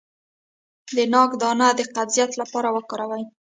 د 0.95 0.97
ناک 1.13 1.31
دانه 1.41 1.67
د 1.77 1.79
قبضیت 1.95 2.31
لپاره 2.41 2.69
وکاروئ 2.75 3.23